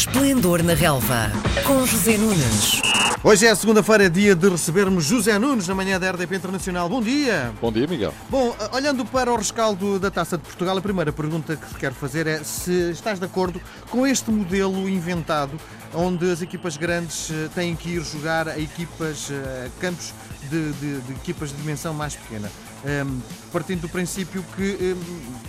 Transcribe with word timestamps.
Esplendor 0.00 0.62
na 0.62 0.72
Relva, 0.72 1.30
com 1.66 1.84
José 1.84 2.16
Nunes. 2.16 2.80
Hoje 3.22 3.44
é 3.44 3.54
segunda-feira, 3.54 4.08
dia 4.08 4.34
de 4.34 4.48
recebermos 4.48 5.04
José 5.04 5.38
Nunes 5.38 5.68
na 5.68 5.74
manhã 5.74 6.00
da 6.00 6.10
RDP 6.10 6.36
Internacional. 6.36 6.88
Bom 6.88 7.02
dia! 7.02 7.52
Bom 7.60 7.70
dia, 7.70 7.86
Miguel. 7.86 8.14
Bom, 8.30 8.56
olhando 8.72 9.04
para 9.04 9.30
o 9.30 9.36
rescaldo 9.36 9.98
da 9.98 10.10
Taça 10.10 10.38
de 10.38 10.44
Portugal, 10.44 10.78
a 10.78 10.80
primeira 10.80 11.12
pergunta 11.12 11.54
que 11.54 11.66
te 11.68 11.74
quero 11.74 11.94
fazer 11.94 12.26
é 12.26 12.42
se 12.42 12.92
estás 12.92 13.18
de 13.18 13.26
acordo 13.26 13.60
com 13.90 14.06
este 14.06 14.30
modelo 14.30 14.88
inventado, 14.88 15.60
onde 15.92 16.32
as 16.32 16.40
equipas 16.40 16.78
grandes 16.78 17.30
eh, 17.30 17.50
têm 17.54 17.76
que 17.76 17.90
ir 17.90 18.02
jogar 18.02 18.48
a 18.48 18.58
equipas, 18.58 19.30
a 19.30 19.34
eh, 19.34 19.70
campos 19.82 20.14
de, 20.48 20.72
de, 20.72 21.00
de 21.02 21.12
equipas 21.12 21.50
de 21.50 21.56
dimensão 21.56 21.92
mais 21.92 22.16
pequena. 22.16 22.50
Um, 22.82 22.88
ehm, 22.88 23.20
partindo 23.52 23.82
do 23.82 23.88
princípio 23.90 24.42
que, 24.56 24.62
um, 24.62 24.90
ehm, 24.92 24.96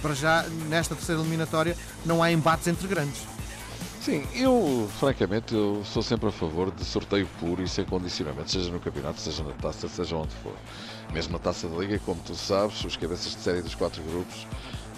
para 0.01 0.13
já, 0.13 0.43
nesta 0.67 0.93
terceira 0.93 1.21
eliminatória, 1.21 1.77
não 2.05 2.21
há 2.21 2.29
embates 2.29 2.67
entre 2.67 2.85
grandes. 2.85 3.30
Sim, 4.01 4.27
eu, 4.33 4.89
francamente, 4.99 5.53
eu 5.53 5.83
sou 5.85 6.01
sempre 6.01 6.27
a 6.27 6.31
favor 6.31 6.71
de 6.71 6.83
sorteio 6.83 7.27
puro 7.39 7.61
e 7.61 7.67
sem 7.67 7.85
condicionamento, 7.85 8.49
seja 8.49 8.71
no 8.71 8.79
campeonato, 8.79 9.21
seja 9.21 9.43
na 9.43 9.51
taça, 9.51 9.87
seja 9.87 10.15
onde 10.15 10.33
for. 10.41 10.55
Mesmo 11.13 11.33
na 11.33 11.37
taça 11.39 11.67
da 11.67 11.77
Liga, 11.77 11.99
como 11.99 12.19
tu 12.25 12.33
sabes, 12.33 12.83
os 12.83 12.97
cabeças 12.97 13.35
de 13.35 13.41
série 13.41 13.61
dos 13.61 13.75
quatro 13.75 14.01
grupos 14.01 14.47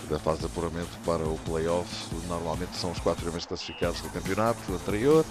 da 0.09 0.17
fase 0.17 0.39
de 0.39 0.45
apuramento 0.45 0.97
para 1.05 1.21
o 1.21 1.37
playoff 1.39 1.85
normalmente 2.29 2.77
são 2.77 2.91
os 2.91 2.99
quatro 2.99 3.23
primeiros 3.23 3.45
classificados 3.45 3.99
do 3.99 4.07
campeonato 4.07 4.73
anterior. 4.73 5.25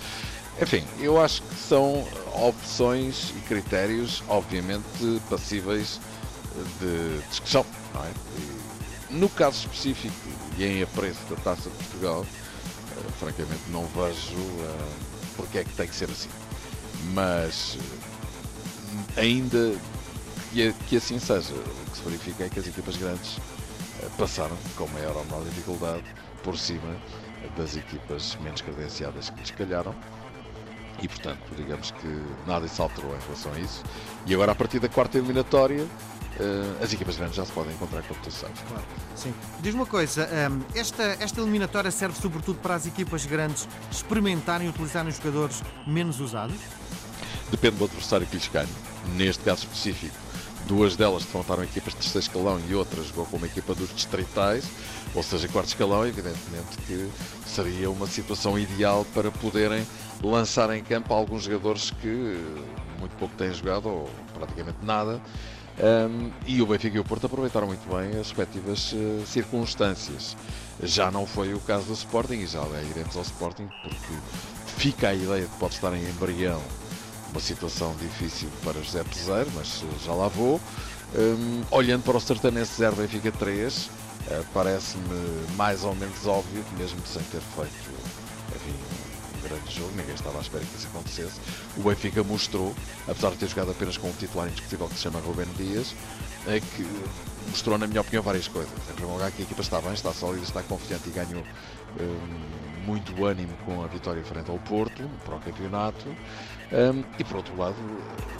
Enfim, 0.60 0.84
eu 1.00 1.18
acho 1.18 1.40
que 1.40 1.54
são 1.54 2.06
opções 2.34 3.30
e 3.30 3.40
critérios, 3.40 4.22
obviamente, 4.28 5.18
passíveis 5.30 5.98
de 6.78 7.26
discussão. 7.30 7.64
É? 7.94 8.32
no 9.12 9.28
caso 9.28 9.58
específico 9.60 10.14
e 10.58 10.64
em 10.64 10.82
apreço 10.82 11.20
da 11.28 11.36
Taça 11.36 11.68
de 11.68 11.76
Portugal, 11.76 12.26
francamente 13.18 13.62
não 13.68 13.86
vejo 13.86 14.36
uh, 14.36 14.92
porque 15.36 15.58
é 15.58 15.64
que 15.64 15.74
tem 15.74 15.86
que 15.86 15.94
ser 15.94 16.10
assim. 16.10 16.28
Mas 17.12 17.76
uh, 17.76 19.20
ainda 19.20 19.74
que, 20.52 20.72
que, 20.88 20.96
assim 20.96 21.18
seja, 21.18 21.54
o 21.54 21.90
que 21.90 21.96
se 21.96 22.02
verifica 22.04 22.44
é 22.44 22.48
que 22.48 22.58
as 22.58 22.66
equipas 22.66 22.96
grandes 22.96 23.36
uh, 23.36 24.10
passaram 24.18 24.56
com 24.76 24.86
maior 24.88 25.16
ou 25.16 25.24
menor 25.24 25.44
dificuldade 25.44 26.04
por 26.42 26.58
cima 26.58 26.96
das 27.56 27.76
equipas 27.76 28.36
menos 28.42 28.60
credenciadas 28.60 29.30
que 29.30 29.40
lhes 29.40 29.50
calharam 29.50 29.94
e 31.02 31.08
portanto 31.08 31.40
digamos 31.56 31.90
que 31.90 32.22
nada 32.46 32.68
se 32.68 32.80
alterou 32.80 33.14
em 33.14 33.20
relação 33.20 33.52
a 33.52 33.58
isso 33.58 33.82
e 34.26 34.32
agora 34.32 34.52
a 34.52 34.54
partir 34.54 34.78
da 34.78 34.88
quarta 34.88 35.18
eliminatória 35.18 35.86
uh, 36.40 36.82
as 36.82 36.92
equipas 36.92 37.16
grandes 37.16 37.36
já 37.36 37.44
se 37.44 37.52
podem 37.52 37.72
encontrar, 37.74 38.02
tu 38.02 38.30
sabes. 38.30 38.60
Claro, 38.68 38.84
sim. 39.16 39.32
Diz 39.60 39.74
uma 39.74 39.86
coisa, 39.86 40.28
um, 40.30 40.36
ehm, 40.36 40.60
esta, 40.74 41.02
esta 41.20 41.40
eliminatória 41.40 41.90
serve 41.90 42.18
sobretudo 42.20 42.58
para 42.60 42.74
as 42.74 42.86
equipas 42.86 43.26
grandes 43.26 43.68
experimentarem 43.90 44.66
e 44.66 44.70
utilizarem 44.70 45.10
jogadores 45.10 45.62
menos 45.86 46.20
usados? 46.20 46.56
Depende 47.50 47.76
do 47.76 47.84
adversário 47.84 48.26
que 48.26 48.36
lhes 48.36 48.48
ganhe. 48.48 48.68
Neste 49.14 49.42
caso 49.42 49.64
específico, 49.64 50.16
duas 50.66 50.96
delas 50.96 51.24
defrontaram 51.24 51.62
equipas 51.62 51.92
de 51.92 52.00
terceiro 52.00 52.26
escalão 52.26 52.60
e 52.68 52.74
outra 52.74 53.02
jogou 53.02 53.26
com 53.26 53.36
uma 53.36 53.46
equipa 53.46 53.74
dos 53.74 53.94
distritais, 53.94 54.64
ou 55.14 55.22
seja, 55.22 55.48
quarto 55.48 55.68
escalão, 55.68 56.06
evidentemente 56.06 56.78
que 56.86 57.10
seria 57.46 57.90
uma 57.90 58.06
situação 58.06 58.58
ideal 58.58 59.04
para 59.12 59.30
poderem 59.30 59.86
lançar 60.22 60.74
em 60.74 60.82
campo 60.82 61.12
alguns 61.12 61.44
jogadores 61.44 61.90
que 61.90 62.38
muito 63.02 63.16
pouco 63.16 63.34
têm 63.36 63.52
jogado 63.52 63.88
ou 63.88 64.10
praticamente 64.34 64.78
nada 64.82 65.20
um, 65.78 66.30
e 66.46 66.60
o 66.60 66.66
Benfica 66.66 66.96
e 66.96 67.00
o 67.00 67.04
Porto 67.04 67.26
aproveitaram 67.26 67.66
muito 67.66 67.88
bem 67.88 68.10
as 68.10 68.28
respectivas 68.28 68.92
uh, 68.92 69.26
circunstâncias. 69.26 70.36
Já 70.82 71.10
não 71.10 71.26
foi 71.26 71.54
o 71.54 71.60
caso 71.60 71.86
do 71.86 71.92
Sporting, 71.94 72.34
e 72.34 72.46
já 72.46 72.62
iremos 72.90 73.16
ao 73.16 73.22
Sporting, 73.22 73.68
porque 73.82 74.14
fica 74.76 75.08
a 75.08 75.14
ideia 75.14 75.42
de 75.42 75.48
que 75.48 75.56
pode 75.58 75.74
estar 75.74 75.94
em 75.94 76.02
embrião 76.02 76.60
uma 77.30 77.40
situação 77.40 77.96
difícil 77.96 78.48
para 78.62 78.74
José 78.82 79.02
Peseiro, 79.04 79.50
mas 79.54 79.82
eh, 79.82 80.04
já 80.04 80.12
lá 80.12 80.28
vou. 80.28 80.60
Um, 81.14 81.62
olhando 81.70 82.02
para 82.02 82.16
o 82.16 82.20
Sertanense 82.20 82.72
0 82.76 82.96
Benfica 82.96 83.32
3, 83.32 83.86
uh, 83.86 83.90
eh, 84.28 84.42
parece-me 84.52 85.46
mais 85.56 85.84
ou 85.84 85.94
menos 85.94 86.26
óbvio, 86.26 86.62
mesmo 86.78 87.00
sem 87.06 87.22
ter 87.24 87.40
feito 87.40 87.92
enfim, 88.54 88.74
grande 89.52 89.74
jogo, 89.74 89.90
ninguém 89.96 90.14
estava 90.14 90.38
à 90.38 90.40
espera 90.40 90.64
que 90.64 90.76
isso 90.76 90.86
acontecesse. 90.88 91.40
O 91.76 91.82
Benfica 91.82 92.22
mostrou, 92.22 92.74
apesar 93.06 93.30
de 93.30 93.36
ter 93.36 93.48
jogado 93.48 93.70
apenas 93.70 93.96
com 93.96 94.08
um 94.08 94.12
titular 94.12 94.48
indiscutível 94.48 94.88
que 94.88 94.94
se 94.94 95.02
chama 95.02 95.20
Rubén 95.20 95.48
Dias, 95.56 95.94
é 96.46 96.60
que 96.60 96.86
mostrou, 97.48 97.78
na 97.78 97.86
minha 97.86 98.00
opinião, 98.00 98.22
várias 98.22 98.48
coisas. 98.48 98.72
Em 98.72 98.94
primeiro 98.94 99.12
lugar, 99.12 99.30
que 99.30 99.42
a 99.42 99.44
equipa 99.44 99.60
está 99.60 99.80
bem, 99.80 99.92
está 99.92 100.12
sólida, 100.12 100.44
está 100.44 100.62
confiante 100.62 101.08
e 101.08 101.12
ganhou 101.12 101.42
um, 102.00 102.86
muito 102.86 103.24
ânimo 103.24 103.56
com 103.64 103.82
a 103.82 103.86
vitória 103.86 104.24
frente 104.24 104.50
ao 104.50 104.58
Porto 104.58 105.08
para 105.24 105.36
o 105.36 105.40
campeonato. 105.40 106.08
Um, 106.08 107.04
e 107.18 107.24
por 107.24 107.36
outro 107.36 107.56
lado, 107.56 107.76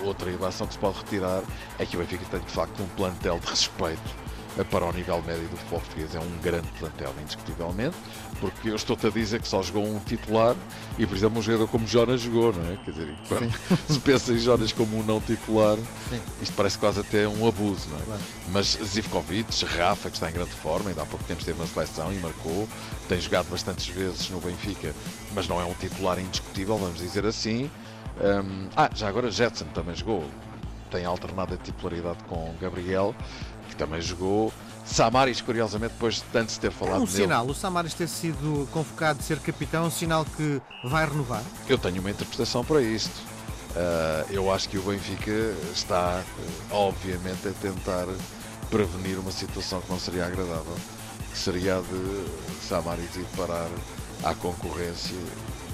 outra 0.02 0.30
ilação 0.30 0.66
que 0.66 0.72
se 0.72 0.78
pode 0.78 0.98
retirar 0.98 1.42
é 1.78 1.84
que 1.84 1.96
o 1.96 2.00
Benfica 2.00 2.24
tem 2.30 2.40
de 2.40 2.50
facto 2.50 2.82
um 2.82 2.88
plantel 2.96 3.38
de 3.38 3.46
respeito 3.46 4.22
para 4.70 4.84
o 4.84 4.92
nível 4.92 5.22
médio 5.22 5.48
do 5.48 5.56
futebol 5.56 5.80
português. 5.80 6.14
É 6.14 6.20
um 6.20 6.38
grande 6.42 6.68
plantel, 6.78 7.14
indiscutivelmente, 7.20 7.96
porque 8.40 8.70
eu 8.70 8.76
estou-te 8.76 9.06
a 9.06 9.10
dizer 9.10 9.40
que 9.40 9.48
só 9.48 9.62
jogou 9.62 9.84
um 9.84 9.98
titular 10.00 10.54
e, 10.98 11.06
por 11.06 11.16
exemplo, 11.16 11.38
um 11.38 11.42
jogador 11.42 11.68
como 11.68 11.86
Jonas 11.86 12.20
jogou, 12.20 12.52
não 12.52 12.72
é? 12.72 12.76
Quer 12.84 12.90
dizer, 12.90 13.14
se 13.88 14.00
pensa 14.00 14.32
em 14.32 14.38
Jonas 14.38 14.72
como 14.72 14.98
um 14.98 15.02
não 15.02 15.20
titular, 15.20 15.76
Sim. 16.08 16.20
isto 16.40 16.54
parece 16.54 16.78
quase 16.78 17.00
até 17.00 17.26
um 17.26 17.46
abuso, 17.46 17.88
não 17.90 17.98
é? 17.98 18.02
Claro. 18.02 18.20
Mas 18.48 18.78
Zivkovic, 18.84 19.64
Rafa, 19.64 20.10
que 20.10 20.16
está 20.16 20.28
em 20.28 20.32
grande 20.32 20.50
forma, 20.50 20.90
ainda 20.90 21.02
há 21.02 21.06
pouco 21.06 21.24
tempo 21.24 21.40
esteve 21.40 21.58
na 21.58 21.66
seleção 21.66 22.12
e 22.12 22.18
marcou, 22.18 22.68
tem 23.08 23.20
jogado 23.20 23.48
bastantes 23.50 23.86
vezes 23.86 24.28
no 24.30 24.40
Benfica, 24.40 24.94
mas 25.34 25.48
não 25.48 25.60
é 25.60 25.64
um 25.64 25.74
titular 25.74 26.18
indiscutível, 26.18 26.76
vamos 26.76 26.98
dizer 26.98 27.24
assim. 27.24 27.70
Um, 28.20 28.68
ah, 28.76 28.90
já 28.94 29.08
agora 29.08 29.30
Jetson 29.30 29.64
também 29.66 29.94
jogou, 29.94 30.24
tem 30.90 31.04
alternado 31.06 31.54
a 31.54 31.56
titularidade 31.56 32.22
com 32.24 32.54
Gabriel 32.60 33.14
também 33.82 34.00
jogou. 34.00 34.52
Samaris, 34.84 35.40
curiosamente, 35.40 35.92
depois 35.92 36.16
de 36.16 36.22
tanto 36.24 36.52
se 36.52 36.60
ter 36.60 36.70
falado 36.70 36.96
é 36.96 36.98
um 37.00 37.04
dele. 37.04 37.16
sinal, 37.16 37.46
o 37.46 37.54
Samaris 37.54 37.94
ter 37.94 38.08
sido 38.08 38.68
convocado 38.70 39.18
de 39.18 39.24
ser 39.24 39.38
capitão, 39.38 39.84
é 39.84 39.86
um 39.86 39.90
sinal 39.90 40.24
que 40.24 40.60
vai 40.84 41.08
renovar? 41.08 41.42
Eu 41.68 41.78
tenho 41.78 42.00
uma 42.00 42.10
interpretação 42.10 42.64
para 42.64 42.80
isto. 42.82 43.14
Uh, 43.70 44.30
eu 44.30 44.52
acho 44.52 44.68
que 44.68 44.76
o 44.76 44.82
Benfica 44.82 45.30
está, 45.72 46.20
uh, 46.20 46.74
obviamente, 46.74 47.48
a 47.48 47.52
tentar 47.52 48.06
prevenir 48.70 49.18
uma 49.18 49.32
situação 49.32 49.80
que 49.80 49.90
não 49.90 49.98
seria 49.98 50.26
agradável, 50.26 50.76
que 51.30 51.38
seria 51.38 51.78
a 51.78 51.80
de 51.80 52.66
Samaris 52.66 53.16
ir 53.16 53.26
parar 53.36 53.68
à 54.24 54.34
concorrência 54.34 55.16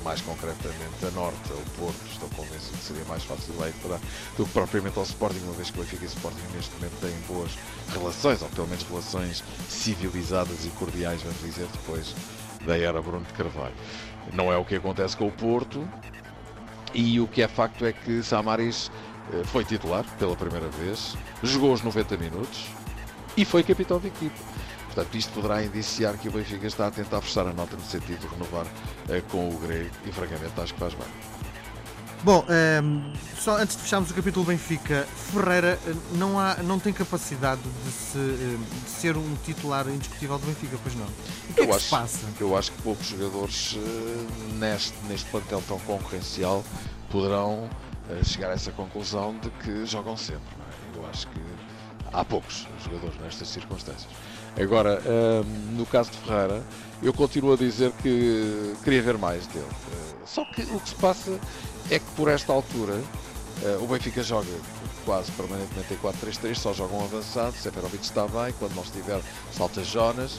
mais 0.04 0.20
concretamente 0.20 1.04
a 1.06 1.10
Norte, 1.10 1.50
ao 1.50 1.58
Porto, 1.76 2.00
estou 2.10 2.28
convencido 2.30 2.76
que 2.76 2.84
seria 2.84 3.04
mais 3.04 3.24
fácil 3.24 3.54
lá 3.58 3.68
para 3.82 3.98
do 4.36 4.46
que 4.46 4.52
propriamente 4.52 4.98
ao 4.98 5.04
Sporting, 5.04 5.40
uma 5.44 5.54
vez 5.54 5.70
que 5.70 5.78
o 5.78 5.82
Benfica 5.82 6.04
e 6.04 6.06
o 6.06 6.08
Sporting 6.08 6.42
neste 6.54 6.74
momento 6.74 7.00
têm 7.00 7.14
boas 7.26 7.50
relações, 7.92 8.42
ou 8.42 8.48
pelo 8.48 8.68
menos 8.68 8.84
relações 8.84 9.44
civilizadas 9.68 10.64
e 10.64 10.68
cordiais, 10.70 11.22
vamos 11.22 11.40
dizer, 11.40 11.66
depois 11.72 12.14
da 12.64 12.76
era 12.76 13.00
Bruno 13.00 13.24
de 13.24 13.32
Carvalho. 13.32 13.74
Não 14.32 14.52
é 14.52 14.56
o 14.56 14.64
que 14.64 14.74
acontece 14.74 15.16
com 15.16 15.26
o 15.26 15.32
Porto, 15.32 15.88
e 16.94 17.20
o 17.20 17.26
que 17.26 17.42
é 17.42 17.48
facto 17.48 17.84
é 17.84 17.92
que 17.92 18.22
Samaris 18.22 18.90
eh, 19.32 19.42
foi 19.44 19.64
titular 19.64 20.04
pela 20.18 20.34
primeira 20.36 20.68
vez, 20.68 21.16
jogou 21.42 21.72
os 21.72 21.82
90 21.82 22.16
minutos 22.16 22.66
e 23.36 23.44
foi 23.44 23.62
capitão 23.62 23.98
de 23.98 24.08
equipe. 24.08 24.38
Portanto, 24.98 25.16
isto 25.16 25.32
poderá 25.32 25.62
indiciar 25.62 26.18
que 26.18 26.28
o 26.28 26.32
Benfica 26.32 26.66
está 26.66 26.88
a 26.88 26.90
tentar 26.90 27.20
forçar 27.20 27.46
a 27.46 27.52
nota 27.52 27.76
no 27.76 27.84
sentido 27.84 28.18
de 28.18 28.26
renovar 28.26 28.66
uh, 28.66 29.22
com 29.30 29.48
o 29.48 29.56
grego 29.60 29.90
e, 30.04 30.10
francamente, 30.10 30.60
acho 30.60 30.74
que 30.74 30.80
faz 30.80 30.92
bem. 30.92 31.06
Bom, 32.24 32.44
um, 32.48 32.52
ehm, 32.52 33.12
só 33.38 33.58
antes 33.58 33.76
de 33.76 33.82
fecharmos 33.82 34.10
o 34.10 34.14
capítulo 34.14 34.44
Benfica, 34.44 35.06
Ferreira 35.32 35.78
eh, 35.86 35.94
não, 36.14 36.36
há, 36.36 36.56
não 36.64 36.80
tem 36.80 36.92
capacidade 36.92 37.60
de, 37.62 37.92
se, 37.92 38.18
eh, 38.18 38.58
de 38.84 38.90
ser 38.90 39.16
um 39.16 39.36
titular 39.44 39.86
indiscutível 39.86 40.36
do 40.36 40.46
Benfica, 40.46 40.76
pois 40.82 40.96
não? 40.96 41.06
O 41.06 41.54
que 41.54 41.60
eu 41.60 41.64
é 41.64 41.66
que 41.68 41.72
acho, 41.74 41.84
se 41.84 41.90
passa? 41.90 42.26
Eu 42.40 42.56
acho 42.56 42.72
que 42.72 42.82
poucos 42.82 43.06
jogadores 43.06 43.74
uh, 43.74 44.54
neste, 44.54 44.96
neste 45.08 45.30
plantel 45.30 45.62
tão 45.68 45.78
concorrencial 45.78 46.64
poderão 47.08 47.70
chegar 48.24 48.50
a 48.50 48.54
essa 48.54 48.72
conclusão 48.72 49.38
de 49.38 49.48
que 49.62 49.86
jogam 49.86 50.16
sempre. 50.16 50.42
É? 50.42 50.98
Eu 50.98 51.06
acho 51.06 51.28
que 51.28 51.40
há 52.12 52.24
poucos 52.24 52.66
jogadores 52.84 53.20
nestas 53.20 53.48
circunstâncias. 53.48 54.10
Agora, 54.60 55.00
um, 55.06 55.76
no 55.76 55.86
caso 55.86 56.10
de 56.10 56.18
Ferreira, 56.18 56.62
eu 57.02 57.12
continuo 57.12 57.52
a 57.52 57.56
dizer 57.56 57.92
que 58.02 58.74
queria 58.82 59.02
ver 59.02 59.18
mais 59.18 59.46
dele. 59.46 59.64
Uh, 59.64 60.26
só 60.26 60.44
que 60.46 60.62
o 60.62 60.80
que 60.80 60.88
se 60.88 60.94
passa 60.96 61.38
é 61.90 61.98
que 61.98 62.10
por 62.16 62.28
esta 62.28 62.52
altura 62.52 62.94
uh, 62.94 63.84
o 63.84 63.86
Benfica 63.86 64.22
joga 64.22 64.50
quase 65.04 65.30
permanentemente 65.32 65.94
em 65.94 65.96
4-3-3, 65.96 66.54
só 66.54 66.74
joga 66.74 66.94
um 66.94 67.04
avançado, 67.04 67.56
Seferovic 67.56 68.04
está 68.04 68.26
bem, 68.26 68.52
quando 68.58 68.74
não 68.74 68.82
estiver 68.82 69.20
salta 69.52 69.82
Jonas 69.82 70.38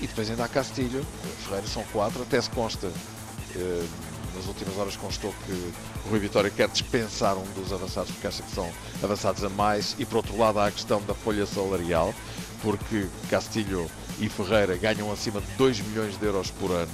e 0.00 0.06
depois 0.06 0.30
ainda 0.30 0.44
há 0.44 0.48
Castilho, 0.48 1.04
Ferreira 1.44 1.66
são 1.66 1.84
quatro, 1.92 2.22
até 2.22 2.40
se 2.40 2.50
consta, 2.50 2.86
uh, 2.86 3.88
nas 4.34 4.46
últimas 4.46 4.76
horas 4.78 4.96
constou 4.96 5.34
que 5.46 5.52
o 5.52 6.10
Rui 6.10 6.18
Vitória 6.18 6.50
quer 6.50 6.68
dispensar 6.68 7.36
um 7.36 7.44
dos 7.52 7.72
avançados 7.72 8.10
porque 8.10 8.26
acha 8.26 8.42
que 8.42 8.50
são 8.50 8.70
avançados 9.02 9.44
a 9.44 9.48
mais 9.48 9.94
e 9.98 10.04
por 10.04 10.16
outro 10.16 10.36
lado 10.36 10.58
há 10.58 10.66
a 10.66 10.70
questão 10.70 11.02
da 11.02 11.14
folha 11.14 11.46
salarial 11.46 12.14
porque 12.62 13.06
Castilho 13.30 13.88
e 14.20 14.28
Ferreira 14.28 14.76
ganham 14.76 15.10
acima 15.12 15.40
de 15.40 15.46
2 15.56 15.80
milhões 15.80 16.16
de 16.16 16.26
euros 16.26 16.50
por 16.50 16.70
ano. 16.70 16.90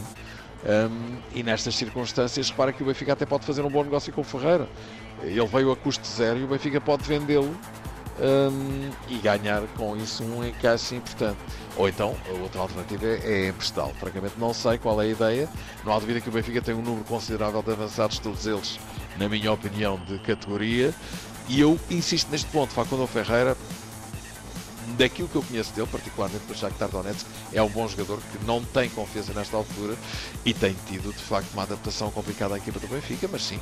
Um, 0.64 1.18
e 1.34 1.42
nestas 1.42 1.76
circunstâncias, 1.76 2.48
repara 2.48 2.72
que 2.72 2.82
o 2.82 2.86
Benfica 2.86 3.12
até 3.12 3.26
pode 3.26 3.44
fazer 3.44 3.62
um 3.62 3.70
bom 3.70 3.84
negócio 3.84 4.12
com 4.12 4.22
o 4.22 4.24
Ferreira. 4.24 4.68
Ele 5.22 5.46
veio 5.46 5.70
a 5.70 5.76
custo 5.76 6.06
zero 6.06 6.38
e 6.38 6.44
o 6.44 6.48
Benfica 6.48 6.80
pode 6.80 7.04
vendê-lo 7.04 7.54
um, 8.20 8.90
e 9.08 9.18
ganhar 9.18 9.62
com 9.76 9.96
isso 9.96 10.22
um 10.22 10.44
encaixe 10.44 10.96
importante. 10.96 11.38
Ou 11.76 11.88
então, 11.88 12.14
a 12.28 12.32
outra 12.42 12.60
alternativa 12.60 13.06
é, 13.06 13.20
é 13.24 13.48
emprestá-lo. 13.48 13.94
Francamente, 13.94 14.34
não 14.38 14.54
sei 14.54 14.78
qual 14.78 15.00
é 15.00 15.06
a 15.06 15.08
ideia. 15.08 15.48
Não 15.84 15.92
há 15.92 15.98
dúvida 15.98 16.20
que 16.20 16.28
o 16.28 16.32
Benfica 16.32 16.60
tem 16.60 16.74
um 16.74 16.82
número 16.82 17.04
considerável 17.04 17.62
de 17.62 17.72
avançados, 17.72 18.18
todos 18.18 18.46
eles, 18.46 18.78
na 19.18 19.28
minha 19.28 19.52
opinião, 19.52 19.98
de 20.06 20.18
categoria. 20.20 20.94
E 21.48 21.60
eu 21.60 21.78
insisto 21.90 22.30
neste 22.30 22.50
ponto. 22.50 22.72
Facundo 22.72 23.06
Ferreira 23.06 23.56
daquilo 24.96 25.28
que 25.28 25.36
eu 25.36 25.42
conheço 25.42 25.72
dele, 25.72 25.88
particularmente 25.90 26.44
do 26.46 26.54
Shakhtar 26.54 26.88
Donetsk, 26.88 27.26
é 27.52 27.62
um 27.62 27.68
bom 27.68 27.86
jogador 27.88 28.18
que 28.18 28.44
não 28.44 28.62
tem 28.62 28.88
confiança 28.90 29.32
nesta 29.32 29.56
altura 29.56 29.96
e 30.44 30.54
tem 30.54 30.76
tido 30.86 31.12
de 31.12 31.22
facto 31.22 31.52
uma 31.52 31.62
adaptação 31.62 32.10
complicada 32.10 32.54
à 32.54 32.58
equipa 32.58 32.78
do 32.78 32.86
Benfica, 32.86 33.28
mas 33.30 33.42
sim, 33.44 33.58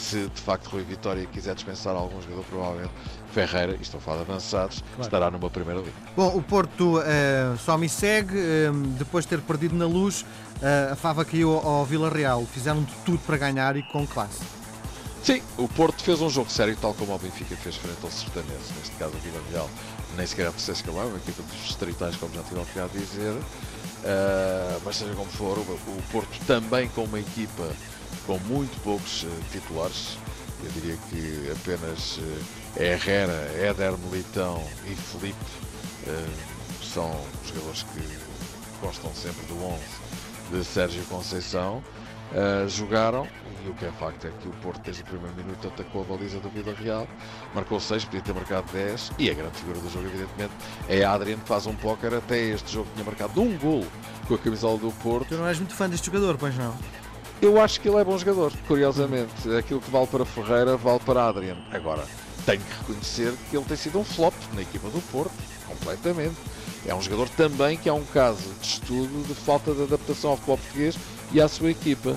se 0.00 0.28
de 0.28 0.40
facto 0.40 0.68
Rui 0.68 0.82
Vitória 0.82 1.24
quiser 1.26 1.54
dispensar 1.54 1.94
algum 1.94 2.20
jogador, 2.22 2.44
provavelmente 2.44 2.92
Ferreira, 3.32 3.76
e 3.78 3.82
estou 3.82 3.98
a 3.98 4.00
falar 4.00 4.24
de 4.24 4.30
avançados, 4.30 4.80
claro. 4.80 5.02
estará 5.02 5.30
numa 5.30 5.50
primeira 5.50 5.80
liga. 5.80 5.92
Bom, 6.16 6.36
o 6.36 6.42
Porto 6.42 6.98
uh, 6.98 7.02
só 7.58 7.78
me 7.78 7.88
segue, 7.88 8.36
uh, 8.36 8.72
depois 8.98 9.24
de 9.24 9.30
ter 9.30 9.40
perdido 9.40 9.76
na 9.76 9.86
luz, 9.86 10.22
uh, 10.22 10.92
a 10.92 10.96
Fava 10.96 11.24
caiu 11.24 11.52
ao 11.52 11.84
Vila 11.84 12.10
Real, 12.10 12.44
fizeram 12.46 12.82
de 12.82 12.92
tudo 13.04 13.18
para 13.20 13.36
ganhar 13.36 13.76
e 13.76 13.82
com 13.84 14.06
classe. 14.06 14.40
Sim, 15.22 15.42
o 15.58 15.68
Porto 15.68 16.02
fez 16.02 16.20
um 16.20 16.30
jogo 16.30 16.50
sério, 16.50 16.76
tal 16.80 16.94
como 16.94 17.14
o 17.14 17.18
Benfica 17.18 17.54
fez 17.54 17.76
frente 17.76 17.98
ao 18.02 18.10
Sertanense, 18.10 18.72
neste 18.78 18.96
caso 18.96 19.12
o 19.14 19.20
Vila 19.20 19.40
Real 19.52 19.68
nem 20.16 20.26
sequer 20.26 20.46
é 20.46 20.50
terceiro 20.50 20.78
escalão, 20.78 21.08
uma 21.08 21.18
equipa 21.18 21.42
dos 21.42 21.66
distritais, 21.66 22.16
como 22.16 22.34
já 22.34 22.42
tive 22.42 22.80
a 22.80 22.86
dizer. 22.86 23.32
Uh, 23.32 24.80
mas 24.84 24.96
seja 24.96 25.14
como 25.14 25.30
for, 25.30 25.58
o, 25.58 25.60
o, 25.60 26.02
Porto 26.10 26.30
também 26.46 26.88
com 26.88 27.04
uma 27.04 27.20
equipa 27.20 27.68
com 28.26 28.38
muito 28.40 28.80
poucos 28.82 29.24
uh, 29.24 29.28
titulares, 29.52 30.18
eu 30.62 30.70
diria 30.72 30.96
que 31.08 31.52
apenas 31.52 32.18
uh, 32.18 32.82
Herrera, 32.82 33.50
Éder 33.58 33.96
Militão 33.98 34.62
e 34.86 34.94
Felipe 34.94 35.36
são 36.82 37.14
jogadores 37.46 37.82
que 37.84 38.18
gostam 38.80 39.12
sempre 39.14 39.44
do 39.46 39.62
11 39.62 39.80
de 40.50 40.64
Sérgio 40.64 41.04
Conceição. 41.04 41.82
jogaram 42.68 43.28
e 43.64 43.68
o 43.68 43.74
que 43.74 43.84
é 43.84 43.92
facto 43.92 44.26
é 44.26 44.30
que 44.30 44.48
o 44.48 44.52
Porto, 44.62 44.80
desde 44.82 45.02
o 45.02 45.04
primeiro 45.04 45.34
minuto, 45.36 45.68
atacou 45.68 46.02
a 46.02 46.04
baliza 46.04 46.40
do 46.40 46.48
Vila 46.48 46.74
Real, 46.74 47.06
marcou 47.54 47.78
6, 47.78 48.06
podia 48.06 48.22
ter 48.22 48.34
marcado 48.34 48.72
10. 48.72 49.12
E 49.18 49.30
a 49.30 49.34
grande 49.34 49.58
figura 49.58 49.78
do 49.78 49.90
jogo, 49.90 50.06
evidentemente, 50.06 50.52
é 50.88 51.04
a 51.04 51.12
Adriano, 51.12 51.42
que 51.42 51.48
faz 51.48 51.66
um 51.66 51.74
póquer. 51.74 52.14
Até 52.14 52.38
este 52.38 52.72
jogo 52.72 52.88
tinha 52.94 53.04
marcado 53.04 53.40
um 53.40 53.56
gol 53.58 53.84
com 54.26 54.34
a 54.34 54.38
camisola 54.38 54.78
do 54.78 54.90
Porto. 55.02 55.28
Tu 55.28 55.36
não 55.36 55.46
és 55.46 55.58
muito 55.58 55.74
fã 55.74 55.88
deste 55.88 56.06
jogador, 56.06 56.38
pois 56.38 56.56
não? 56.56 56.74
Eu 57.42 57.58
acho 57.58 57.80
que 57.80 57.88
ele 57.88 57.96
é 57.96 58.04
bom 58.04 58.18
jogador, 58.18 58.52
curiosamente. 58.68 59.50
Aquilo 59.58 59.80
que 59.80 59.90
vale 59.90 60.06
para 60.06 60.26
Ferreira, 60.26 60.76
vale 60.76 61.00
para 61.00 61.26
Adriano. 61.26 61.62
Agora, 61.72 62.04
tenho 62.44 62.60
que 62.60 62.78
reconhecer 62.80 63.34
que 63.48 63.56
ele 63.56 63.64
tem 63.64 63.76
sido 63.78 63.98
um 63.98 64.04
flop 64.04 64.34
na 64.52 64.60
equipa 64.60 64.90
do 64.90 65.00
Porto, 65.10 65.32
completamente. 65.66 66.36
É 66.86 66.94
um 66.94 67.00
jogador 67.00 67.28
também 67.30 67.78
que 67.78 67.88
é 67.88 67.92
um 67.92 68.04
caso 68.04 68.46
de 68.60 68.66
estudo 68.66 69.26
de 69.26 69.34
falta 69.34 69.72
de 69.72 69.84
adaptação 69.84 70.30
ao 70.30 70.36
futebol 70.36 70.58
português 70.58 70.98
e 71.32 71.40
à 71.40 71.48
sua 71.48 71.70
equipa. 71.70 72.14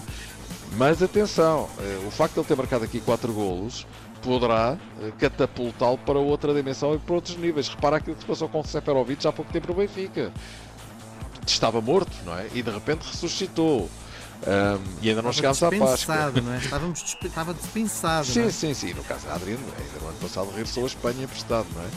Mas 0.76 1.02
atenção, 1.02 1.70
eh, 1.80 2.00
o 2.06 2.12
facto 2.12 2.34
de 2.34 2.40
ele 2.42 2.48
ter 2.48 2.58
marcado 2.58 2.84
aqui 2.84 3.00
4 3.00 3.32
golos 3.32 3.88
poderá 4.22 4.78
eh, 5.02 5.12
catapultá-lo 5.20 5.98
para 6.00 6.20
outra 6.20 6.54
dimensão 6.54 6.96
e 6.96 7.00
para 7.00 7.16
outros 7.16 7.38
níveis. 7.38 7.70
Repara 7.70 7.98
aquilo 7.98 8.16
que 8.16 8.22
se 8.22 8.28
passou 8.28 8.50
com 8.50 8.60
o 8.60 8.66
Seferovic 8.66 9.26
há 9.26 9.32
pouco 9.32 9.52
tempo 9.54 9.68
no 9.68 9.76
Benfica. 9.76 10.34
Estava 11.46 11.80
morto, 11.80 12.12
não 12.26 12.38
é? 12.38 12.48
E 12.54 12.62
de 12.62 12.72
repente 12.72 13.06
ressuscitou. 13.08 13.90
Um, 14.46 14.84
e 15.02 15.10
ainda 15.10 15.22
não 15.22 15.32
chegámos 15.32 15.64
à 15.64 15.72
Páscoa. 15.72 16.32
Não 16.42 16.54
é? 16.54 16.58
Estávamos, 16.58 17.18
estava 17.24 17.54
dispensado. 17.54 18.26
Sim, 18.26 18.48
é? 18.48 18.52
sim, 18.52 18.74
sim. 18.74 18.94
No 18.94 19.04
caso 19.04 19.22
de 19.22 19.32
Adriano, 19.32 19.64
ainda 19.80 20.00
no 20.02 20.10
ano 20.10 20.18
passado 20.20 20.50
regressou 20.50 20.84
a 20.84 20.88
Espanha 20.88 21.24
emprestado, 21.24 21.68
não 21.74 21.82
é? 21.82 21.88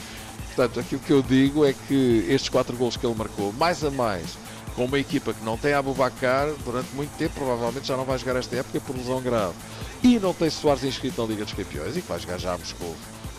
Portanto, 0.54 0.80
aquilo 0.80 1.00
que 1.00 1.12
eu 1.12 1.22
digo 1.22 1.66
é 1.66 1.74
que 1.74 2.24
estes 2.28 2.48
quatro 2.48 2.76
gols 2.76 2.96
que 2.96 3.04
ele 3.04 3.14
marcou, 3.14 3.52
mais 3.52 3.84
a 3.84 3.90
mais, 3.90 4.38
com 4.74 4.84
uma 4.84 4.98
equipa 4.98 5.34
que 5.34 5.44
não 5.44 5.58
tem 5.58 5.74
Abubacar 5.74 6.48
durante 6.64 6.94
muito 6.94 7.10
tempo, 7.18 7.34
provavelmente 7.34 7.86
já 7.86 7.96
não 7.96 8.04
vai 8.04 8.16
jogar 8.16 8.36
esta 8.36 8.56
época 8.56 8.80
por 8.80 8.96
lesão 8.96 9.20
grave. 9.20 9.54
E 10.02 10.18
não 10.18 10.32
tem 10.32 10.48
Soares 10.48 10.84
inscrito 10.84 11.20
na 11.20 11.28
Liga 11.28 11.44
dos 11.44 11.52
Campeões 11.52 11.96
e 11.96 12.00
que 12.00 12.08
vai 12.08 12.18
jogar 12.18 12.38
já 12.38 12.54
a 12.54 12.58
Moscou 12.58 12.94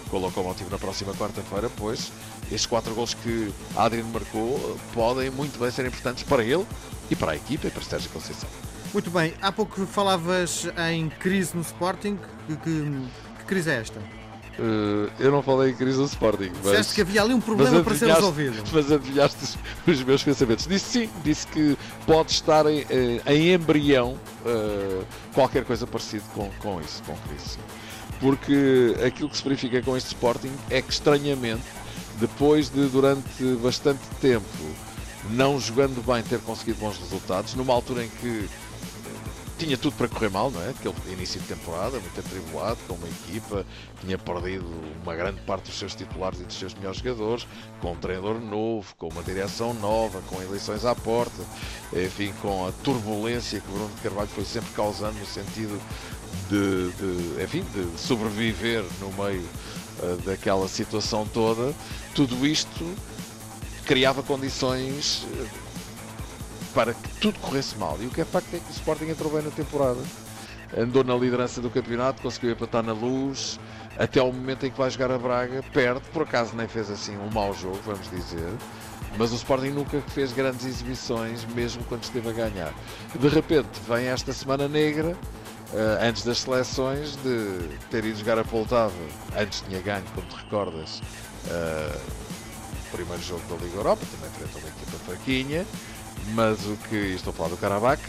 com 0.09 0.17
o 0.17 0.19
Locomotivo 0.19 0.69
na 0.69 0.77
próxima 0.77 1.13
quarta-feira, 1.13 1.69
pois 1.75 2.11
estes 2.45 2.65
quatro 2.65 2.93
gols 2.93 3.13
que 3.13 3.51
Adriano 3.75 4.09
marcou 4.09 4.77
podem 4.93 5.29
muito 5.29 5.59
bem 5.59 5.71
ser 5.71 5.85
importantes 5.85 6.23
para 6.23 6.43
ele 6.43 6.65
e 7.09 7.15
para 7.15 7.33
a 7.33 7.35
equipa 7.35 7.67
e 7.67 7.71
para 7.71 7.81
Sérgio 7.83 8.09
Conceição. 8.09 8.49
Muito 8.93 9.09
bem, 9.11 9.33
há 9.41 9.51
pouco 9.51 9.85
falavas 9.85 10.67
em 10.89 11.09
crise 11.09 11.55
no 11.55 11.61
Sporting. 11.61 12.17
Que, 12.47 12.55
que, 12.55 13.01
que 13.39 13.45
crise 13.45 13.69
é 13.69 13.75
esta? 13.75 13.99
Uh, 13.99 15.11
eu 15.19 15.31
não 15.31 15.43
falei 15.43 15.71
em 15.71 15.75
crise 15.75 15.97
do 15.97 16.05
Sporting. 16.05 16.51
Mas, 16.63 16.91
que 16.91 17.01
havia 17.01 17.21
ali 17.21 17.33
um 17.33 17.39
problema 17.39 17.83
para 17.83 17.95
ser 17.95 18.07
resolvido. 18.07 18.63
Mas 18.73 18.91
adivinhaste 18.91 19.57
os 19.85 20.03
meus 20.03 20.23
pensamentos. 20.23 20.65
Disse 20.65 21.01
sim, 21.01 21.09
disse 21.23 21.45
que 21.47 21.77
pode 22.05 22.31
estar 22.31 22.65
em, 22.65 22.85
eh, 22.89 23.21
em 23.27 23.53
embrião 23.53 24.13
uh, 24.45 25.05
qualquer 25.33 25.63
coisa 25.63 25.85
parecido 25.85 26.23
com, 26.33 26.49
com 26.59 26.81
isso, 26.81 27.03
com 27.03 27.15
crise. 27.27 27.59
Porque 28.19 28.95
aquilo 29.05 29.29
que 29.29 29.37
se 29.37 29.43
verifica 29.43 29.81
com 29.83 29.95
este 29.95 30.07
Sporting 30.07 30.51
é 30.71 30.81
que, 30.81 30.91
estranhamente, 30.91 31.63
depois 32.19 32.67
de 32.69 32.87
durante 32.87 33.43
bastante 33.61 34.01
tempo 34.19 34.47
não 35.29 35.59
jogando 35.59 36.03
bem 36.05 36.23
ter 36.23 36.39
conseguido 36.39 36.79
bons 36.79 36.97
resultados, 36.97 37.53
numa 37.53 37.73
altura 37.73 38.05
em 38.05 38.09
que 38.09 38.49
tinha 39.57 39.77
tudo 39.77 39.95
para 39.95 40.07
correr 40.07 40.29
mal, 40.29 40.51
não 40.51 40.61
é? 40.61 40.69
Aquele 40.69 40.93
início 41.11 41.39
de 41.41 41.47
temporada, 41.47 41.99
muito 41.99 42.19
atribulado, 42.19 42.77
com 42.87 42.93
uma 42.93 43.07
equipa, 43.07 43.65
tinha 44.01 44.17
perdido 44.17 44.65
uma 45.03 45.15
grande 45.15 45.41
parte 45.41 45.65
dos 45.65 45.77
seus 45.77 45.95
titulares 45.95 46.39
e 46.39 46.43
dos 46.43 46.57
seus 46.57 46.73
melhores 46.75 46.99
jogadores, 46.99 47.47
com 47.81 47.93
um 47.93 47.95
treinador 47.95 48.39
novo, 48.39 48.93
com 48.97 49.07
uma 49.07 49.23
direção 49.23 49.73
nova, 49.73 50.21
com 50.27 50.41
eleições 50.41 50.85
à 50.85 50.93
porta, 50.93 51.43
enfim, 51.93 52.33
com 52.41 52.67
a 52.67 52.71
turbulência 52.83 53.59
que 53.59 53.67
Bruno 53.67 53.89
Carvalho 54.03 54.29
foi 54.29 54.45
sempre 54.45 54.69
causando 54.75 55.17
no 55.17 55.25
sentido 55.25 55.81
de, 56.49 56.91
de 56.91 57.43
enfim, 57.43 57.65
de 57.73 57.99
sobreviver 57.99 58.83
no 58.99 59.11
meio 59.23 59.43
uh, 59.99 60.17
daquela 60.23 60.67
situação 60.67 61.25
toda, 61.25 61.73
tudo 62.13 62.45
isto 62.45 62.85
criava 63.85 64.21
condições 64.21 65.23
uh, 65.23 65.66
para 66.77 66.93
que 66.93 67.09
tudo 67.19 67.39
corresse 67.39 67.75
mal. 67.79 67.97
E 67.99 68.05
o 68.05 68.11
que 68.11 68.21
é 68.21 68.25
facto 68.25 68.53
é 68.53 68.59
que 68.59 68.69
o 68.69 68.71
Sporting 68.71 69.05
entrou 69.05 69.31
bem 69.31 69.41
na 69.41 69.49
temporada. 69.49 69.97
Andou 70.77 71.03
na 71.03 71.15
liderança 71.15 71.59
do 71.59 71.71
campeonato, 71.71 72.21
conseguiu 72.21 72.51
empatar 72.51 72.83
na 72.83 72.93
luz, 72.93 73.59
até 73.97 74.19
ao 74.19 74.31
momento 74.31 74.63
em 74.63 74.69
que 74.69 74.77
vai 74.77 74.87
jogar 74.91 75.09
a 75.09 75.17
Braga, 75.17 75.63
perde, 75.73 76.01
por 76.13 76.21
acaso 76.21 76.55
nem 76.55 76.67
fez 76.67 76.91
assim 76.91 77.17
um 77.17 77.31
mau 77.31 77.51
jogo, 77.55 77.79
vamos 77.83 78.07
dizer. 78.11 78.53
Mas 79.17 79.31
o 79.31 79.35
Sporting 79.35 79.69
nunca 79.69 79.99
fez 80.09 80.31
grandes 80.31 80.67
exibições, 80.67 81.43
mesmo 81.55 81.83
quando 81.85 82.03
esteve 82.03 82.29
a 82.29 82.33
ganhar. 82.33 82.71
De 83.19 83.27
repente 83.27 83.69
vem 83.87 84.05
esta 84.05 84.31
semana 84.31 84.67
negra, 84.67 85.17
Uh, 85.67 85.99
antes 86.01 86.23
das 86.23 86.37
seleções, 86.37 87.17
de 87.17 87.77
ter 87.91 88.05
ido 88.05 88.17
jogar 88.17 88.39
a 88.39 88.43
Poltava. 88.45 88.93
Antes 89.37 89.59
tinha 89.67 89.81
ganho, 89.81 90.05
como 90.15 90.25
te 90.25 90.37
recordas, 90.37 91.01
uh, 91.47 92.01
o 92.87 92.91
primeiro 92.95 93.21
jogo 93.21 93.41
da 93.49 93.61
Liga 93.61 93.75
Europa, 93.75 94.01
também 94.09 94.29
frente 94.31 94.55
a 94.55 94.59
uma 94.59 94.69
equipa 94.69 94.97
fraquinha. 95.05 95.65
Mas 96.33 96.65
o 96.65 96.75
que. 96.89 96.95
Estou 96.95 97.31
a 97.31 97.33
falar 97.33 97.49
do 97.49 97.57
Karabakh, 97.57 98.01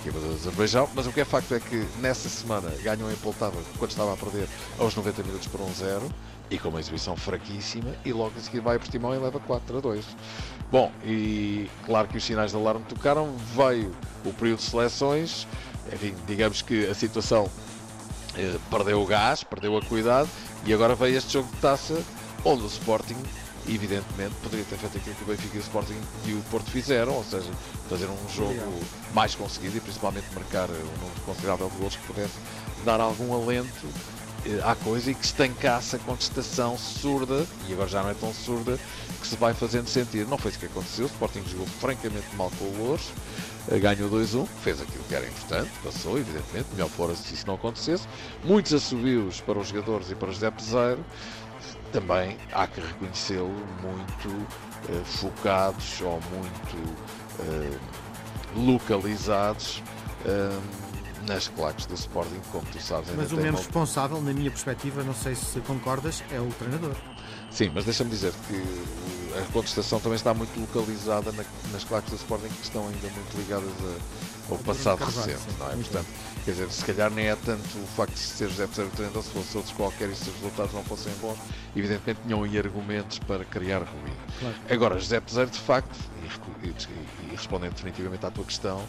equipa 0.00 0.18
do 0.18 0.34
Azerbaijão. 0.34 0.88
Mas 0.94 1.06
o 1.06 1.12
que 1.12 1.20
é 1.20 1.24
facto 1.24 1.54
é 1.54 1.60
que 1.60 1.86
nessa 2.00 2.28
semana 2.28 2.70
ganhou 2.82 3.10
em 3.10 3.16
Poltava 3.16 3.56
quando 3.78 3.90
estava 3.90 4.12
a 4.12 4.16
perder 4.16 4.48
aos 4.78 4.94
90 4.94 5.22
minutos 5.22 5.46
por 5.48 5.60
1-0 5.60 6.02
e 6.50 6.58
com 6.58 6.68
uma 6.68 6.80
exibição 6.80 7.16
fraquíssima. 7.16 7.94
E 8.04 8.12
logo 8.12 8.32
a 8.36 8.40
seguir 8.40 8.60
vai 8.60 8.76
a 8.76 8.78
Portimão 8.78 9.14
e 9.14 9.18
leva 9.18 9.40
4 9.40 9.78
a 9.78 9.80
2. 9.80 10.04
Bom, 10.70 10.92
e 11.04 11.70
claro 11.86 12.08
que 12.08 12.16
os 12.16 12.24
sinais 12.24 12.50
de 12.50 12.56
alarme 12.56 12.84
tocaram. 12.88 13.34
Veio 13.54 13.94
o 14.24 14.32
período 14.32 14.58
de 14.58 14.64
seleções. 14.64 15.46
Enfim, 15.92 16.14
digamos 16.26 16.62
que 16.62 16.86
a 16.86 16.94
situação 16.94 17.50
eh, 18.36 18.56
perdeu 18.70 19.00
o 19.00 19.06
gás, 19.06 19.42
perdeu 19.42 19.76
a 19.76 19.82
cuidado. 19.82 20.28
E 20.66 20.72
agora 20.72 20.94
veio 20.94 21.16
este 21.16 21.32
jogo 21.32 21.48
de 21.54 21.60
taça 21.60 22.02
onde 22.44 22.62
o 22.62 22.66
Sporting 22.66 23.16
evidentemente 23.68 24.34
poderia 24.42 24.64
ter 24.64 24.76
feito 24.76 24.98
aquilo 24.98 25.14
que 25.14 25.22
o 25.22 25.26
Benfica 25.26 25.56
e 25.56 25.58
o 25.58 25.62
Sporting 25.62 26.00
e 26.26 26.32
o 26.32 26.42
Porto 26.50 26.70
fizeram, 26.70 27.14
ou 27.14 27.24
seja, 27.24 27.50
fazer 27.88 28.06
um 28.06 28.28
jogo 28.28 28.80
mais 29.12 29.34
conseguido 29.34 29.76
e 29.76 29.80
principalmente 29.80 30.26
marcar 30.34 30.68
um 30.68 30.74
número 30.74 31.20
considerável 31.24 31.70
de 31.70 31.76
gols 31.78 31.96
que 31.96 32.06
pudesse 32.06 32.34
dar 32.84 33.00
algum 33.00 33.34
alento 33.34 33.86
eh, 34.46 34.60
à 34.62 34.74
coisa 34.74 35.10
e 35.10 35.14
que 35.14 35.24
estancasse 35.24 35.96
a 35.96 35.98
contestação 36.00 36.76
surda, 36.76 37.46
e 37.66 37.72
agora 37.72 37.88
já 37.88 38.02
não 38.02 38.10
é 38.10 38.14
tão 38.14 38.32
surda, 38.32 38.78
que 39.20 39.26
se 39.26 39.36
vai 39.36 39.54
fazendo 39.54 39.88
sentir. 39.88 40.26
Não 40.26 40.36
foi 40.36 40.50
isso 40.50 40.60
que 40.60 40.66
aconteceu, 40.66 41.06
o 41.06 41.08
Sporting 41.08 41.42
jogou 41.46 41.66
francamente 41.66 42.26
mal 42.36 42.50
com 42.58 42.64
o 42.66 42.78
Louros, 42.78 43.12
eh, 43.68 43.78
ganhou 43.78 44.10
2-1, 44.10 44.46
fez 44.62 44.82
aquilo 44.82 45.02
que 45.08 45.14
era 45.14 45.26
importante, 45.26 45.70
passou, 45.82 46.18
evidentemente, 46.18 46.66
melhor 46.72 46.90
fora 46.90 47.14
se 47.14 47.32
isso 47.32 47.46
não 47.46 47.54
acontecesse. 47.54 48.06
Muitos 48.44 48.74
assobios 48.74 49.40
para 49.40 49.58
os 49.58 49.68
jogadores 49.68 50.10
e 50.10 50.14
para 50.14 50.30
José 50.30 50.50
Peseiro, 50.50 51.02
também 51.94 52.36
há 52.52 52.66
que 52.66 52.80
reconhecê-lo 52.80 53.54
muito 53.80 54.28
uh, 54.28 55.04
focados 55.04 56.00
ou 56.00 56.20
muito 56.32 56.76
uh, 57.38 57.80
localizados 58.56 59.80
hum, 60.26 60.60
nas 61.28 61.46
claques 61.48 61.86
do 61.86 61.94
Sporting, 61.94 62.40
como 62.50 62.64
tu 62.66 62.82
sabes. 62.82 63.10
Mas 63.16 63.30
o 63.30 63.36
menos 63.36 63.52
uma- 63.52 63.58
responsável, 63.58 64.20
na 64.20 64.32
minha 64.32 64.50
perspectiva, 64.50 65.04
não 65.04 65.14
sei 65.14 65.36
se 65.36 65.60
concordas, 65.60 66.24
é 66.32 66.40
o 66.40 66.48
treinador. 66.48 66.96
Sim, 67.54 67.70
mas 67.74 67.84
deixa-me 67.84 68.10
dizer 68.10 68.32
que 68.48 68.54
o- 68.54 69.38
a 69.38 69.42
contestação 69.52 70.00
também 70.00 70.16
está 70.16 70.34
muito 70.34 70.58
localizada 70.60 71.30
na- 71.32 71.44
nas 71.72 71.84
claques 71.84 72.10
do 72.10 72.16
Sporting 72.16 72.48
que 72.48 72.62
estão 72.64 72.82
ainda 72.86 73.08
muito 73.10 73.36
ligadas 73.36 73.68
a- 73.70 74.52
ao 74.52 74.58
passado 74.58 74.98
Carvalho, 74.98 75.26
recente, 75.32 75.50
sim, 75.52 75.56
não 75.58 75.70
é? 75.70 75.74
Portanto, 75.76 76.06
quer 76.44 76.50
dizer, 76.50 76.70
se 76.70 76.84
calhar 76.84 77.10
nem 77.10 77.26
é 77.28 77.36
tanto 77.36 77.78
o 77.78 77.86
facto 77.96 78.12
de 78.12 78.18
ser 78.18 78.48
José 78.50 78.66
Peseiro 78.66 78.90
o 78.90 78.92
treinador, 78.96 79.22
se 79.22 79.30
fosse 79.30 79.56
outros 79.56 79.74
qualquer 79.74 80.10
e 80.10 80.14
se 80.16 80.28
os 80.28 80.34
resultados 80.36 80.74
não 80.74 80.82
fossem 80.84 81.12
bons, 81.20 81.38
evidentemente 81.76 82.20
tinham 82.24 82.42
aí 82.42 82.58
argumentos 82.58 83.18
para 83.20 83.44
criar 83.44 83.78
ruído. 83.78 84.16
Claro. 84.40 84.54
Agora, 84.68 84.98
José 84.98 85.20
Peseiro, 85.20 85.50
de 85.50 85.58
facto, 85.60 85.96
e, 86.62 86.66
e- 86.66 86.74
e 87.32 87.36
respondendo 87.36 87.72
definitivamente 87.74 88.26
à 88.26 88.30
tua 88.30 88.44
questão, 88.44 88.82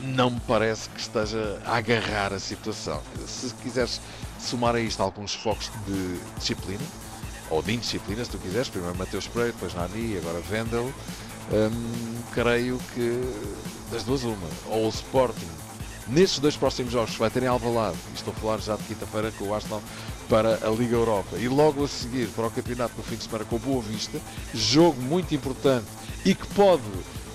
não 0.00 0.30
me 0.30 0.40
parece 0.40 0.88
que 0.90 1.00
esteja 1.00 1.60
a 1.64 1.76
agarrar 1.76 2.32
a 2.32 2.38
situação. 2.40 3.00
Se 3.26 3.54
quiseres 3.62 4.00
somar 4.40 4.74
a 4.74 4.80
isto 4.80 5.00
alguns 5.02 5.34
focos 5.34 5.70
de 5.86 6.18
disciplina, 6.38 6.82
ou 7.54 7.62
de 7.62 7.72
indisciplina, 7.72 8.24
se 8.24 8.30
tu 8.30 8.38
quiseres, 8.38 8.68
primeiro 8.68 8.96
Mateus 8.98 9.28
Pereira, 9.28 9.52
depois 9.52 9.74
Nani, 9.74 10.18
agora 10.18 10.40
Vendel, 10.40 10.92
hum, 11.52 12.14
creio 12.32 12.78
que 12.92 13.22
das 13.92 14.02
duas 14.02 14.24
uma, 14.24 14.48
ou 14.66 14.86
o 14.86 14.88
Sporting, 14.88 15.48
nestes 16.08 16.40
dois 16.40 16.56
próximos 16.56 16.92
jogos, 16.92 17.14
vai 17.14 17.30
ter 17.30 17.44
em 17.44 17.46
e 17.46 18.14
estou 18.14 18.34
a 18.36 18.40
falar 18.40 18.58
já 18.58 18.74
de 18.74 18.82
quinta-feira 18.82 19.30
com 19.38 19.46
o 19.46 19.54
Arsenal 19.54 19.80
para 20.28 20.58
a 20.66 20.70
Liga 20.70 20.96
Europa, 20.96 21.36
e 21.36 21.48
logo 21.48 21.84
a 21.84 21.88
seguir 21.88 22.26
para 22.28 22.46
o 22.46 22.50
campeonato 22.50 22.94
no 22.96 23.04
fim 23.04 23.14
de 23.14 23.22
semana 23.22 23.44
com 23.44 23.54
o 23.54 23.60
Boa 23.60 23.82
Vista, 23.82 24.20
jogo 24.52 25.00
muito 25.00 25.32
importante 25.32 25.86
e 26.24 26.34
que 26.34 26.46
pode 26.48 26.82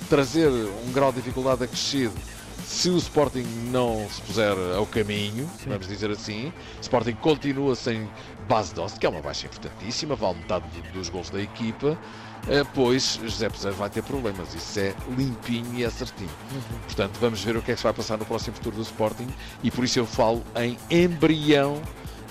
trazer 0.10 0.50
um 0.50 0.92
grau 0.92 1.12
de 1.14 1.22
dificuldade 1.22 1.64
acrescido 1.64 2.14
se 2.70 2.90
o 2.90 2.98
Sporting 2.98 3.44
não 3.72 4.08
se 4.10 4.22
puser 4.22 4.54
ao 4.78 4.86
caminho, 4.86 5.50
vamos 5.66 5.88
dizer 5.88 6.12
assim, 6.12 6.54
Sporting 6.82 7.14
continua 7.16 7.76
sem 7.76 8.08
base 8.48 8.74
doce, 8.76 9.00
que 9.00 9.06
é 9.06 9.10
uma 9.10 9.22
baixa 9.22 9.48
importantíssima, 9.48 10.16
vale 10.16 10.38
metade 10.38 10.66
do- 10.70 10.92
dos 10.94 11.10
gols 11.10 11.30
da 11.32 11.42
equipa, 11.42 11.98
eh, 12.48 12.64
pois 12.76 13.20
José 13.24 13.50
Peseiro 13.50 13.76
vai 13.76 13.90
ter 13.90 14.04
problemas, 14.04 14.54
isso 14.54 14.80
é 14.80 14.94
limpinho 15.18 15.74
e 15.76 15.84
é 15.84 15.90
certinho. 15.90 16.30
Portanto, 16.86 17.18
vamos 17.20 17.44
ver 17.44 17.58
o 17.58 17.62
que 17.62 17.72
é 17.72 17.74
que 17.74 17.80
se 17.80 17.84
vai 17.84 17.94
passar 17.94 18.18
no 18.18 18.26
próximo 18.26 18.56
futuro 18.56 18.76
do 18.76 18.82
Sporting 18.84 19.28
e 19.64 19.72
por 19.72 19.84
isso 19.84 19.98
eu 20.00 20.06
falo 20.06 20.44
em 20.56 20.78
embrião 20.92 21.82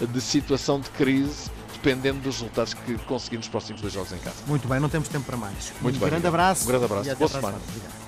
de 0.00 0.21
situação 0.21 0.78
de 0.80 0.88
crise, 0.90 1.50
dependendo 1.75 2.21
dos 2.21 2.37
resultados 2.37 2.75
que 2.75 2.95
conseguir 3.07 3.37
nos 3.38 3.49
próximos 3.49 3.80
dois 3.80 3.92
jogos 3.92 4.12
em 4.12 4.18
casa. 4.18 4.37
Muito 4.47 4.66
bem, 4.68 4.78
não 4.80 4.88
temos 4.88 5.09
tempo 5.09 5.25
para 5.26 5.37
mais. 5.37 5.73
Muito 5.80 5.97
um 5.97 5.99
bem, 5.99 6.09
grande 6.11 6.14
Miguel. 6.16 6.28
abraço. 6.28 6.64
Um 6.64 6.66
grande 6.68 6.85
abraço. 6.85 7.11
Até 7.11 7.14
Boa 7.18 7.28
semana. 7.28 8.07